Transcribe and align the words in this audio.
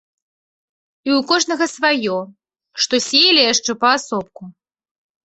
І 1.07 1.11
ў 1.17 1.19
кожнага 1.31 1.65
сваё, 1.75 2.15
што 2.85 2.93
сеялі 3.09 3.41
яшчэ 3.53 3.71
паасобку. 3.85 4.49